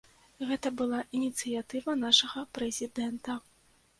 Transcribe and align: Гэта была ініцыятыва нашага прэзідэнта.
Гэта 0.51 0.69
была 0.79 1.01
ініцыятыва 1.19 1.95
нашага 2.05 2.45
прэзідэнта. 2.59 3.37